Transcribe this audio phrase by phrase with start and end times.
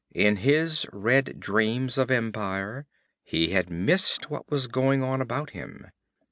[0.15, 2.87] In his red dreams of empire
[3.23, 5.91] he had missed what was going on about him.